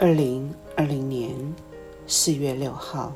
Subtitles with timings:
[0.00, 1.34] 二零二零年
[2.06, 3.12] 四月六号，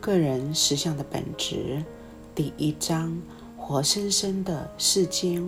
[0.00, 1.84] 个人实相的本质
[2.32, 3.20] 第一章：
[3.56, 5.44] 活生生的世间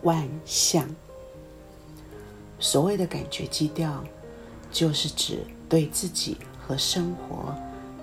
[0.00, 0.88] 万象。
[2.58, 4.02] 所谓的感觉基调，
[4.72, 7.54] 就是指对自己和生活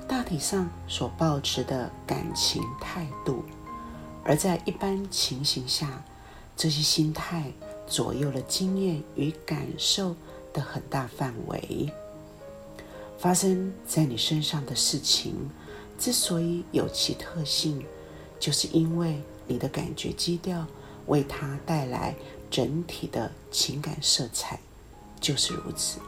[0.07, 3.43] 大体上所保持的感情态度。
[4.23, 6.03] 而在一般情形下，
[6.55, 7.51] 这些心态
[7.87, 10.15] 左右了经验与感受。
[10.53, 11.91] 的很大范围
[13.17, 15.35] 发生在你身上的事情，
[15.97, 17.85] 之所以有其特性，
[18.39, 20.65] 就是因为你的感觉基调
[21.05, 22.15] 为它带来
[22.49, 24.59] 整体的情感色彩，
[25.19, 25.99] 就是如此。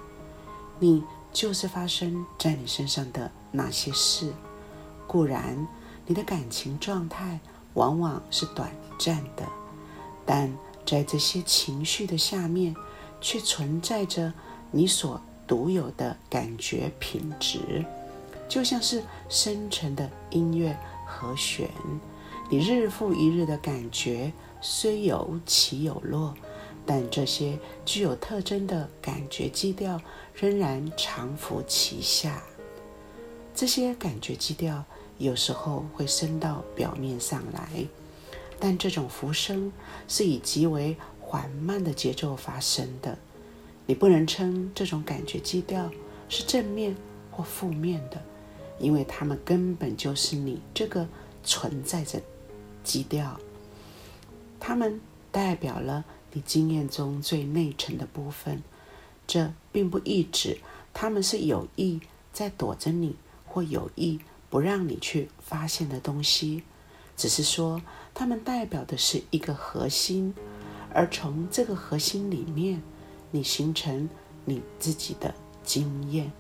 [0.80, 4.34] 你就是发生在你身上的那些事。
[5.06, 5.68] 固然，
[6.08, 7.40] 你的感情状态
[7.76, 9.48] 往往是短暂的，
[10.26, 10.52] 但
[10.84, 12.76] 在这些情绪的下面。
[13.24, 14.32] 却存在着
[14.70, 17.84] 你所独有的感觉品质，
[18.50, 21.70] 就像是深沉的音乐和弦。
[22.50, 26.36] 你日复一日的感觉虽有起有落，
[26.86, 30.00] 但这些具有特征的感觉基调
[30.36, 32.44] 仍然常伏其下。
[33.56, 34.84] 这些感觉基调
[35.18, 37.86] 有时候会升到表面上来，
[38.60, 39.72] 但这种浮升
[40.10, 40.98] 是以极为。
[41.34, 43.18] 缓慢的节奏发生的，
[43.88, 45.90] 你不能称这种感觉基调
[46.30, 46.96] 是正面
[47.32, 48.22] 或负面的，
[48.78, 51.08] 因为它们根本就是你这个
[51.44, 52.22] 存在着
[52.84, 53.40] 基调。
[54.60, 58.62] 它们代表了你经验中最内层的部分。
[59.26, 60.60] 这并不意指
[60.94, 62.00] 他们是有意
[62.32, 63.16] 在躲着你，
[63.48, 64.20] 或有意
[64.52, 66.62] 不让你去发现的东西，
[67.18, 67.82] 只是说
[68.14, 70.36] 它们代表的是一个核心。
[70.94, 72.82] 而从这个核心里面，
[73.32, 74.08] 你形成
[74.46, 76.32] 你自己的经验。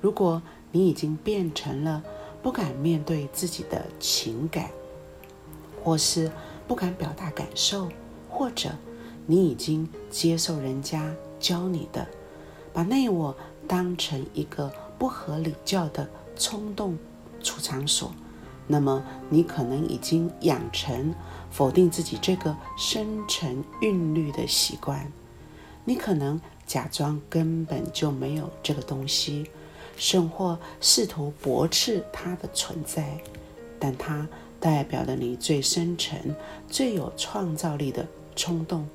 [0.00, 0.40] 如果
[0.72, 2.02] 你已经变成了
[2.42, 4.70] 不敢面对自己的情感，
[5.82, 6.30] 或是
[6.66, 7.88] 不敢表达感受，
[8.30, 8.70] 或者
[9.26, 12.06] 你已经接受人家教你的，
[12.72, 16.96] 把内我当成一个不合理教的冲动
[17.42, 18.12] 储藏所。
[18.70, 21.14] 那么，你可能已经养成
[21.50, 25.10] 否定自己这个深沉韵律的习惯。
[25.86, 29.48] 你可能假装根本就没有这个东西，
[29.96, 33.18] 甚或试图驳斥它的存在。
[33.80, 34.28] 但它
[34.60, 36.36] 代表了你最深沉、
[36.68, 38.06] 最有创造力的
[38.36, 38.86] 冲动。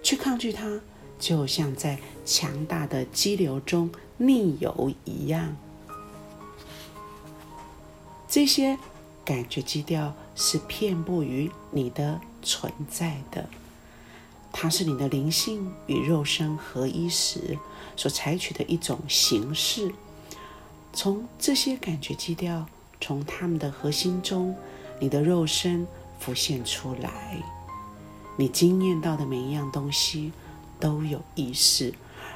[0.00, 0.80] 去抗拒它，
[1.18, 5.56] 就像在强大的激流中逆游一样。
[8.28, 8.78] 这些。
[9.24, 13.48] 感觉基调是遍布于你的存在的，
[14.52, 17.58] 它是你的灵性与肉身合一时
[17.96, 19.92] 所采取的一种形式。
[20.92, 22.66] 从这些感觉基调，
[23.00, 24.54] 从它们的核心中，
[25.00, 25.86] 你的肉身
[26.18, 27.42] 浮现出来。
[28.36, 30.32] 你经验到的每一样东西
[30.80, 31.94] 都有意识，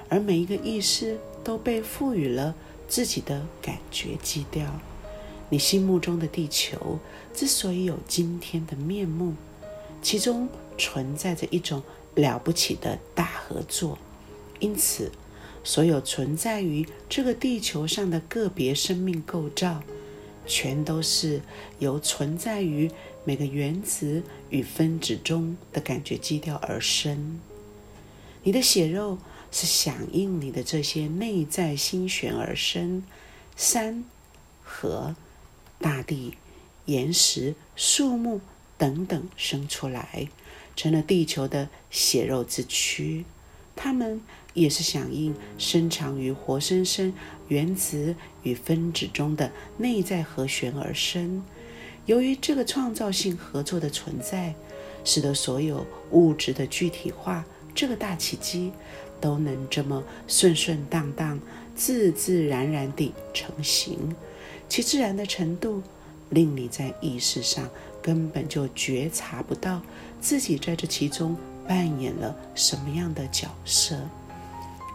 [0.08, 2.54] 而每一个意识都被赋予了
[2.86, 4.70] 自己的感觉基调。
[5.48, 6.98] 你心目中的地球
[7.32, 9.34] 之所以有今天的面目，
[10.02, 11.82] 其中存在着一种
[12.14, 13.98] 了不起的大合作。
[14.58, 15.12] 因此，
[15.62, 19.82] 所有存在于这个地球上的个别生命构造，
[20.46, 21.42] 全都是
[21.78, 22.90] 由存在于
[23.24, 27.38] 每个原子与分子中的感觉基调而生。
[28.42, 29.18] 你的血肉
[29.52, 33.04] 是响应你的这些内在心弦而生。
[33.56, 34.04] 山
[34.64, 35.14] 河。
[35.80, 36.34] 大地、
[36.86, 38.40] 岩石、树木
[38.78, 40.28] 等等生出来，
[40.74, 43.24] 成了地球的血肉之躯。
[43.74, 44.20] 它们
[44.54, 47.12] 也是响应深藏于活生生
[47.48, 51.44] 原子与分子中的内在和弦而生。
[52.06, 54.54] 由于这个创造性合作的存在，
[55.04, 57.44] 使得所有物质的具体化
[57.74, 58.72] 这个大奇迹
[59.20, 61.38] 都能这么顺顺当当、
[61.74, 64.16] 自自然然地成型。
[64.68, 65.82] 其自然的程度，
[66.30, 67.68] 令你在意识上
[68.02, 69.80] 根本就觉察不到
[70.20, 71.36] 自己在这其中
[71.66, 73.98] 扮演了什么样的角色。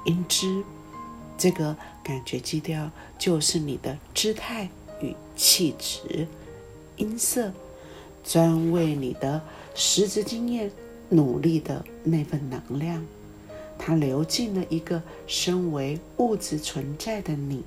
[0.04, 0.64] 因之，
[1.38, 4.70] 这个感觉基调就是你的姿态
[5.02, 6.28] 与气质、
[6.98, 7.52] 音色，
[8.24, 9.42] 专为你的
[9.74, 10.72] 实质经验
[11.10, 13.06] 努力的那份能量，
[13.78, 17.64] 它流进了一个身为物质存在的你。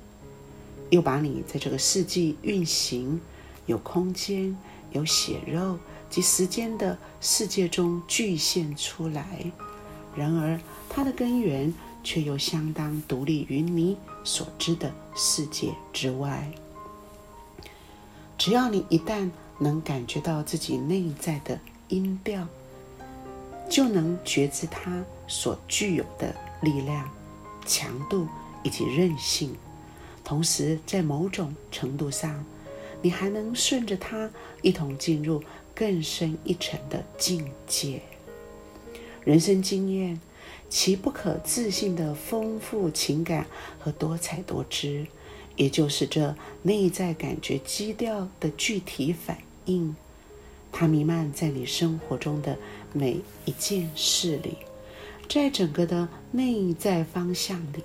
[0.89, 3.19] 又把你在这个世纪运行、
[3.65, 4.55] 有空间、
[4.91, 5.77] 有血肉
[6.09, 9.51] 及时间的世界中具现出来。
[10.15, 10.59] 然而，
[10.89, 11.73] 它的根源
[12.03, 16.49] 却又相当独立于你所知的世界之外。
[18.37, 19.29] 只要你一旦
[19.59, 21.59] 能感觉到自己内在的
[21.89, 22.47] 音调，
[23.69, 27.09] 就能觉知它所具有的力量、
[27.65, 28.27] 强度
[28.63, 29.55] 以及韧性。
[30.25, 32.43] 同时，在某种程度上，
[33.03, 34.31] 你还能顺着它
[34.63, 35.43] 一同进入
[35.75, 38.01] 更深一层的境界。
[39.23, 40.19] 人生经验，
[40.67, 43.45] 其不可置信的丰富情感
[43.79, 45.05] 和多彩多姿，
[45.55, 49.95] 也就是这内在感觉基调的具体反应。
[50.71, 52.57] 它弥漫在你生活中的
[52.91, 54.57] 每一件事里，
[55.29, 57.83] 在整个的内在方向里。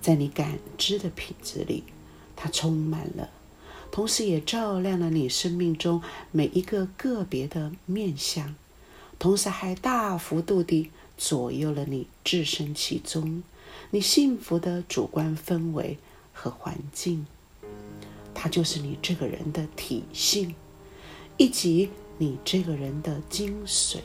[0.00, 1.82] 在你感知的品质里，
[2.36, 3.28] 它充满了，
[3.90, 6.00] 同时也照亮了你生命中
[6.30, 8.54] 每一个个别的面相，
[9.18, 13.42] 同时还大幅度地左右了你置身其中、
[13.90, 15.98] 你幸福的主观氛围
[16.32, 17.26] 和环境。
[18.32, 20.54] 它就是你这个人的体性，
[21.36, 23.98] 以及你这个人的精髓。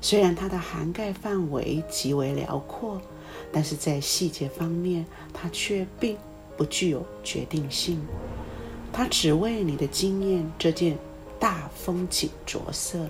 [0.00, 3.02] 虽然它的涵盖范围极为辽阔。
[3.52, 6.16] 但是在细节方面，它却并
[6.56, 8.00] 不具有决定性。
[8.92, 10.98] 它只为你的经验这件
[11.38, 13.08] 大风景着色，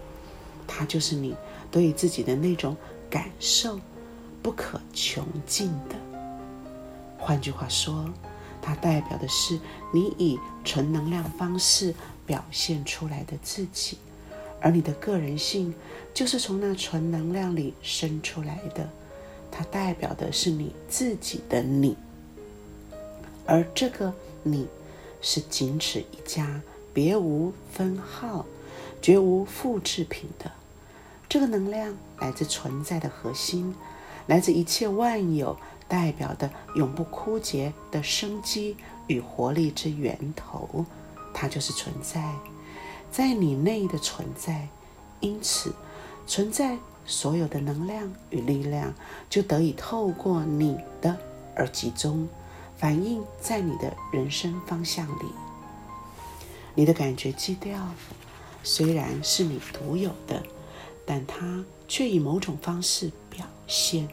[0.66, 1.34] 它就是你
[1.70, 2.76] 对自己的那种
[3.08, 3.80] 感受，
[4.42, 5.96] 不可穷尽的。
[7.18, 8.08] 换句话说，
[8.62, 9.58] 它代表的是
[9.92, 11.94] 你以纯能量方式
[12.26, 13.98] 表现出来的自己，
[14.60, 15.74] 而你的个人性
[16.14, 18.88] 就是从那纯能量里生出来的。
[19.50, 21.96] 它代表的是你自己的你，
[23.46, 24.12] 而这个
[24.42, 24.66] 你
[25.20, 26.60] 是仅此一家，
[26.94, 28.46] 别无分号，
[29.02, 30.50] 绝无复制品的。
[31.28, 33.74] 这个能量来自存在的核心，
[34.26, 35.56] 来自一切万有，
[35.86, 38.76] 代表的永不枯竭的生机
[39.06, 40.84] 与活力之源头。
[41.34, 42.34] 它就是存在，
[43.12, 44.68] 在你内的存在。
[45.20, 45.72] 因此，
[46.26, 46.78] 存在。
[47.06, 48.94] 所有的能量与力量
[49.28, 51.16] 就得以透过你的
[51.56, 52.28] 而集中，
[52.78, 55.26] 反映在你的人生方向里。
[56.74, 57.88] 你的感觉基调
[58.62, 60.42] 虽然是你独有的，
[61.04, 64.08] 但它却以某种方式表现。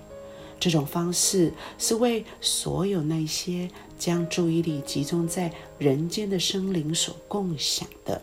[0.59, 3.69] 这种方式是为所有那些
[3.99, 8.21] 将注意力集中在人间的生灵所共享的。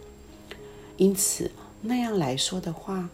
[0.96, 3.08] 因此，那样来说的话。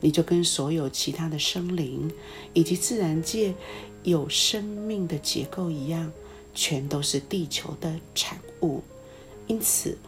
[0.00, 2.12] 你就跟所有其他的生灵
[2.52, 3.54] 以及自然界
[4.02, 6.12] 有生命的结构一样，
[6.54, 8.82] 全都是地球的产物。
[9.46, 9.98] 因此，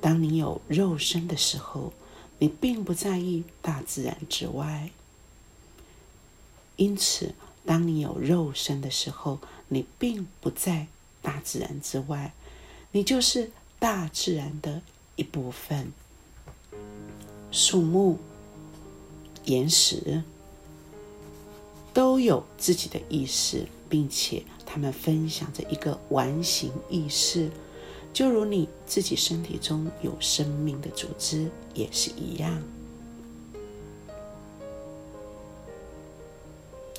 [0.00, 1.92] 当你有肉身的时候，
[2.38, 4.90] 你并不在意大自然之外。
[6.76, 7.34] 因此，
[7.64, 10.86] 当你有肉身的时候，你并不在
[11.20, 12.32] 大自然之外，
[12.92, 14.82] 你就是大自然的
[15.16, 15.92] 一部分。
[17.50, 18.18] 树木。
[19.48, 20.22] 岩石
[21.94, 27.50] 都有自己的意识，并且他们分享着一个完形意识，
[28.12, 32.62] 就如你自己身体中有生命的组织也是一样。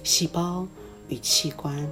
[0.03, 0.67] 细胞
[1.07, 1.87] 与器官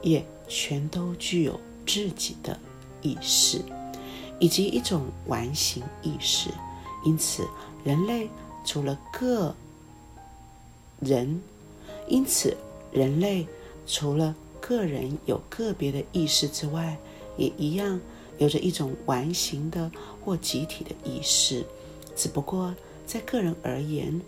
[0.00, 2.58] 也全都具有自己的
[3.02, 3.62] 意识，
[4.40, 6.48] 以及一种完形意识。
[7.04, 7.46] 因此，
[7.84, 8.30] 人类
[8.64, 9.54] 除了各
[11.00, 11.40] 人，
[12.08, 12.56] 因此，
[12.90, 13.46] 人类
[13.86, 16.98] 除了个人有个别的意识之外，
[17.36, 18.00] 也一样
[18.38, 19.90] 有着一种完形的
[20.24, 21.64] 或集体的意识。
[22.16, 22.74] 只不过，
[23.06, 24.20] 在个人而言，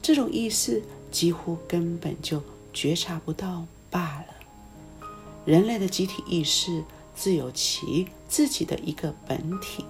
[0.00, 5.06] 这种意识几乎根本就觉察不到罢了。
[5.44, 6.82] 人类的集体意识
[7.14, 9.84] 自有其自己的一个本体。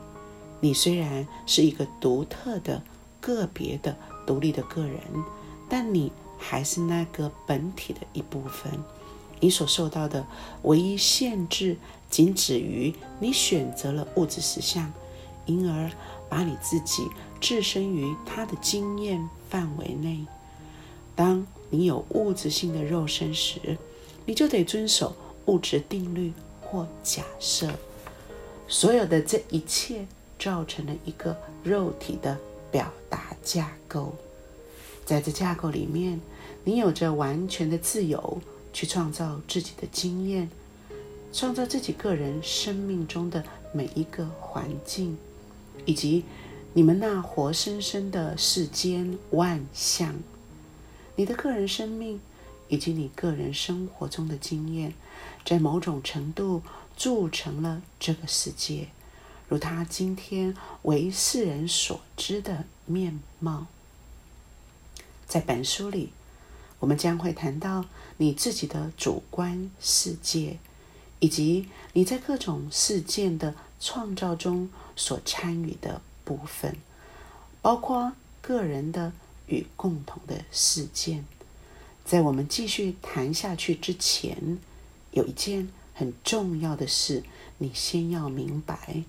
[0.60, 2.82] 你虽然是一个独特的、
[3.20, 4.98] 个别的、独立的个人，
[5.68, 6.10] 但你。
[6.46, 8.70] 还是那个本体的一部分，
[9.40, 10.26] 你所受到的
[10.62, 11.78] 唯一限制，
[12.10, 14.92] 仅止于你选择了物质实相，
[15.46, 15.90] 因而
[16.28, 17.08] 把你自己
[17.40, 20.26] 置身于它的经验范围内。
[21.16, 23.78] 当你有物质性的肉身时，
[24.26, 27.70] 你就得遵守物质定律或假设。
[28.68, 30.06] 所有的这一切
[30.38, 32.38] 造成了一个肉体的
[32.70, 34.14] 表达架构，
[35.06, 36.20] 在这架构里面。
[36.64, 38.40] 你有着完全的自由
[38.72, 40.50] 去创造自己的经验，
[41.32, 45.16] 创造自己个人生命中的每一个环境，
[45.84, 46.24] 以及
[46.72, 50.14] 你们那活生生的世间万象。
[51.16, 52.20] 你的个人生命
[52.68, 54.94] 以及你个人生活中的经验，
[55.44, 56.62] 在某种程度
[56.96, 58.88] 铸成了这个世界，
[59.48, 63.66] 如他今天为世人所知的面貌。
[65.28, 66.10] 在本书里，
[66.84, 67.86] 我们将会谈到
[68.18, 70.58] 你自己的主观世界，
[71.18, 76.76] 以及你在各种事件的创造中所参与的部分，
[77.62, 78.12] 包括
[78.42, 79.14] 个人的
[79.46, 81.24] 与共同的事件。
[82.04, 84.58] 在我们继续谈下去之前，
[85.12, 87.22] 有一件很重要的事，
[87.56, 89.02] 你先要明白，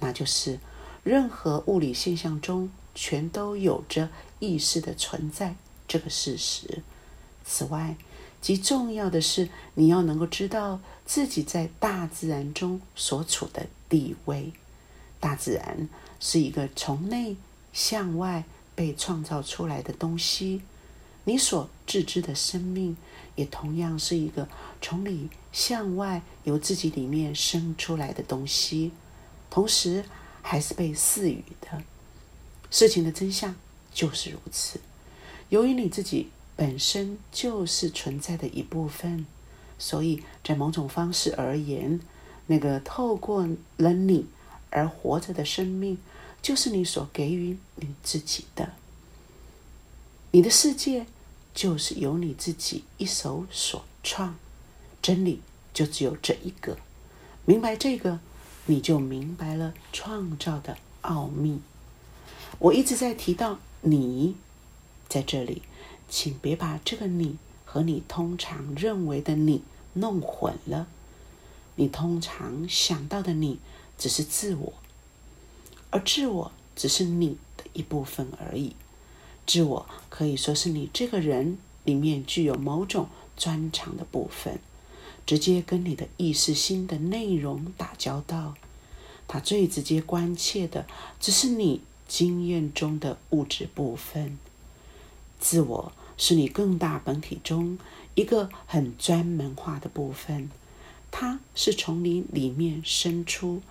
[0.00, 0.60] 那就是
[1.02, 5.56] 任何物理现象中全都有着意识的存在
[5.88, 6.82] 这个事实。
[7.44, 7.96] 此外，
[8.40, 14.52] 极重要的是，你要能够知道自己在大自然中所处的地位。
[15.20, 15.88] 大自然
[16.20, 17.36] 是一个从内
[17.72, 20.62] 向外被创造出来的东西。
[21.24, 22.96] 你所自知的生命，
[23.34, 24.46] 也同样是一个
[24.82, 28.92] 从里向外由自己里面生出来的东西，
[29.48, 30.04] 同时
[30.42, 31.82] 还是被赐予的。
[32.70, 33.54] 事情的真相
[33.94, 34.78] 就是如此。
[35.48, 39.26] 由于你自己本身就是存在的一部分，
[39.78, 42.00] 所以在某种方式而言，
[42.46, 44.26] 那个透过了你
[44.70, 45.98] 而活着的生命，
[46.40, 48.72] 就是你所给予你自己的。
[50.30, 51.06] 你的世界。
[51.54, 54.34] 就是由你自己一手所创，
[55.00, 55.40] 真理
[55.72, 56.76] 就只有这一个。
[57.44, 58.18] 明白这个，
[58.66, 61.60] 你就明白了创造的奥秘。
[62.58, 64.34] 我一直在提到你
[65.08, 65.62] 在这里，
[66.08, 69.62] 请别把这个你和你通常认为的你
[69.94, 70.86] 弄混了。
[71.76, 73.58] 你通常想到的你
[73.98, 74.72] 只是自我，
[75.90, 78.74] 而自我只是你的一部分而已。
[79.46, 84.60] 自我可以说是你这个人里面具有某种专长的部分，
[85.26, 88.54] 直接跟你的意识心的内容打交道。
[89.26, 90.86] 它最直接关切的，
[91.18, 94.38] 只是你经验中的物质部分。
[95.40, 97.78] 自我是你更大本体中
[98.14, 100.50] 一个很专门化的部分，
[101.10, 103.62] 它是从你里面生出，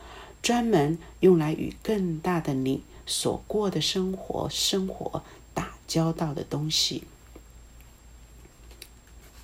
[0.41, 5.74] 专门用来与更大的你所过的生活生活打。
[5.86, 7.03] 交道的东西，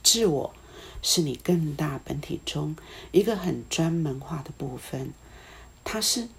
[0.02, 0.54] 自我
[1.04, 2.76] 是你更大本体中
[3.12, 5.14] 一个很专门化的部分，
[5.84, 6.30] 它是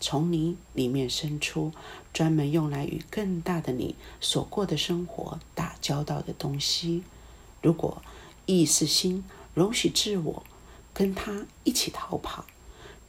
[0.00, 1.72] 从你里面生出，
[2.12, 7.02] 专门用来与更大的你所过的生活打交道的东西。
[7.62, 8.02] 如果
[8.46, 9.22] 意识心
[9.54, 10.42] 容许自我
[10.94, 12.46] 跟他一起逃跑，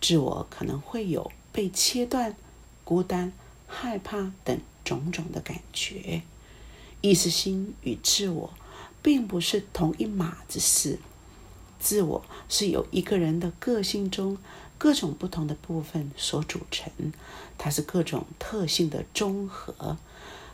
[0.02, 2.36] 自我可能会有被切断、
[2.84, 3.32] 孤单、
[3.66, 6.24] 害怕等种种的感觉。
[7.00, 8.54] 意识心与自我
[9.02, 11.00] 并不是同一码子事。
[11.80, 14.38] 自我是由一个人的个性中
[14.82, 16.92] 各种不同的部分所组成，
[17.56, 20.00] 它是各种特性的综合，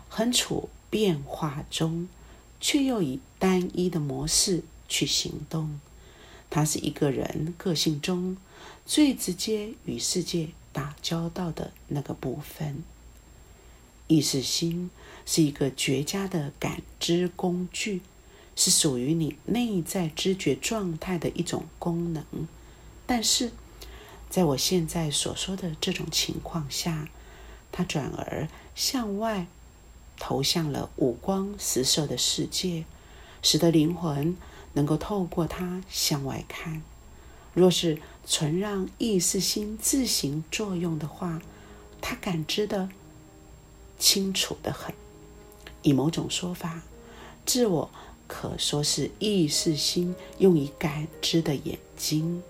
[0.10, 2.10] 很处变化中，
[2.60, 5.80] 却又以单一的模式去行动。
[6.50, 8.36] 它是一个人个性中
[8.86, 12.84] 最直接与世界打交道的那个部分。
[14.08, 14.90] 意识心
[15.26, 18.02] 是一个绝佳的感知工具，
[18.58, 22.26] 是属于你内在知觉状态的一种功能。
[23.06, 23.54] 但是，
[24.30, 27.10] 在我现在所说的这种情况下，
[27.72, 29.48] 它转而向外
[30.18, 32.86] 投向了五光十色的世界，
[33.42, 34.36] 使得灵魂
[34.74, 36.82] 能够透过它向外看。
[37.54, 41.42] 若是纯让意识心自行作用的话，
[42.02, 42.90] 它感知的。
[44.00, 44.94] 清楚的很。
[45.82, 46.84] 以某种说法，
[47.48, 47.90] 自我
[48.28, 52.44] 可说是意识心用以感知的眼睛，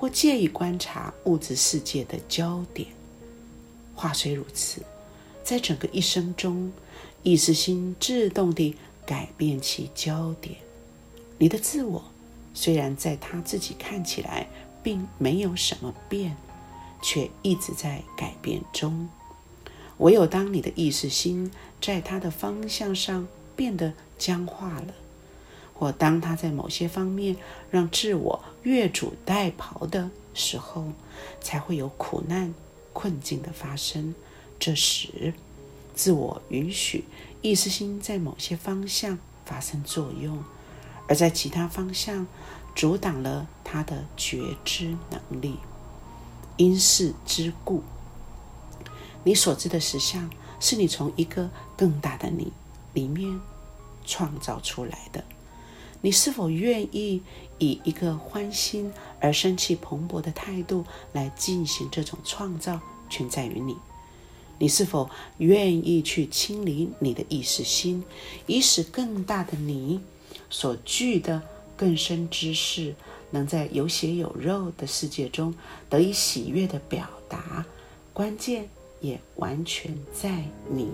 [0.00, 2.88] 或借以观察物质世界的焦点。
[3.94, 4.80] 话虽如此，
[5.44, 6.72] 在整个一生中，
[7.22, 10.56] 意识心自动地改变其焦点。
[11.36, 12.02] 你的自我
[12.54, 14.48] 虽然在他自己看起来
[14.82, 16.34] 并没有什么变，
[17.02, 19.06] 却一直在改变中。
[19.98, 24.94] 唯有当你的意识心在它的方向上变得僵化了，
[25.80, 27.34] 或当他在某些方面
[27.70, 30.92] 让自我越俎代庖的时候，
[31.40, 32.52] 才会有苦难、
[32.92, 34.14] 困境的发生。
[34.58, 35.32] 这时，
[35.94, 37.06] 自我允许
[37.40, 40.44] 意识心在某些方向发生作用，
[41.08, 42.26] 而在其他方向
[42.76, 45.56] 阻挡了他的觉知能力。
[46.58, 47.82] 因事之故。
[49.24, 52.52] 你所知的实相，是你从一个更大的你
[52.92, 53.40] 里面
[54.04, 55.24] 创造出来的。
[56.00, 57.22] 你是否愿意
[57.58, 63.76] 以一个欢欣而生气蓬勃的态度来进行这种创造，全在于你。
[64.58, 68.04] 你是否愿意去清理你的意识心，
[68.46, 70.00] 以使更大的你
[70.50, 71.42] 所具的
[71.76, 72.94] 更深知识，
[73.30, 75.54] 能在有血有肉的世界中
[75.88, 77.64] 得以喜悦的表达？
[78.12, 78.68] 关键
[79.00, 80.88] 也完全在你。